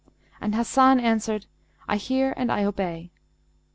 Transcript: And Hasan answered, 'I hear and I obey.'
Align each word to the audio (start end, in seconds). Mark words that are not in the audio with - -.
And 0.41 0.55
Hasan 0.55 0.99
answered, 0.99 1.45
'I 1.87 1.97
hear 1.97 2.33
and 2.35 2.51
I 2.51 2.63
obey.' 2.63 3.11